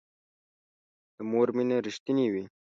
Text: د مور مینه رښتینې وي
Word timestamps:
د 1.15 1.17
مور 1.29 1.47
مینه 1.55 1.77
رښتینې 1.85 2.27
وي 2.33 2.43